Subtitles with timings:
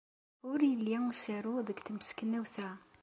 [0.51, 2.69] Ur yelli usaru deg temseknewt-a.